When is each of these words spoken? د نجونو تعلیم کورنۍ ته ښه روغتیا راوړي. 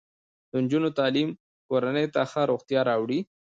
د 0.49 0.51
نجونو 0.63 0.89
تعلیم 0.99 1.29
کورنۍ 1.69 2.05
ته 2.13 2.21
ښه 2.31 2.41
روغتیا 2.51 2.81
راوړي. 2.89 3.19